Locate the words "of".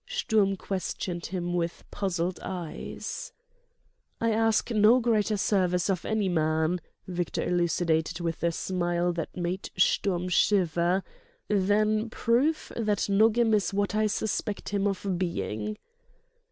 5.91-6.05, 14.87-15.19